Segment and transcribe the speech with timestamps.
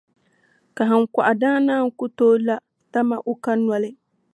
[0.75, 2.55] Kahiŋkɔɣu daa naan ku tooi la,
[2.91, 3.89] dama o ka noli.